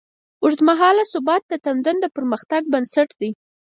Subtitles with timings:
[0.43, 3.31] اوږدمهاله ثبات د تمدن د پرمختګ بنسټ دی.